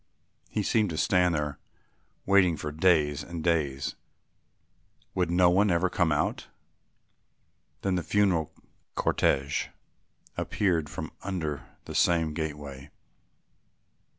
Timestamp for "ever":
5.69-5.91